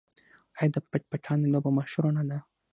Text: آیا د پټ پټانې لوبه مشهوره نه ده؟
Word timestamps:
آیا 0.59 0.71
د 0.73 0.77
پټ 0.89 1.03
پټانې 1.11 1.47
لوبه 1.53 1.69
مشهوره 1.77 2.11
نه 2.17 2.23
ده؟ 2.29 2.37